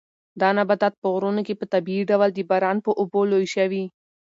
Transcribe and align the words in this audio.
دا 0.41 0.49
نباتات 0.57 0.93
په 1.01 1.07
غرونو 1.13 1.41
کې 1.47 1.53
په 1.59 1.65
طبیعي 1.73 2.03
ډول 2.11 2.29
د 2.33 2.39
باران 2.49 2.77
په 2.85 2.91
اوبو 2.99 3.21
لوی 3.31 3.47
شوي. 3.55 3.83